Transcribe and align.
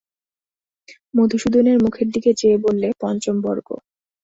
মধুসূদনের 1.13 1.77
মুখের 1.83 2.07
দিকে 2.09 2.31
চেয়ে 2.33 2.57
বললে, 2.57 2.87
পঞ্চম 3.01 3.35
বর্গ। 3.41 3.67